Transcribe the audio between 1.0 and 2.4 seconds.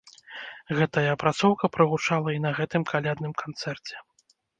апрацоўка прагучала і